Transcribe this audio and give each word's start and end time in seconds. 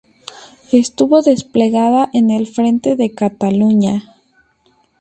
Estuvo 0.71 1.21
desplegada 1.21 2.09
en 2.11 2.31
el 2.31 2.47
frente 2.47 2.95
de 2.95 3.13
Cataluña. 3.13 4.03